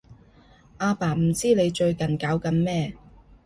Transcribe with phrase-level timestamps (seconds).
[0.77, 2.93] 阿爸唔知你最近搞緊咩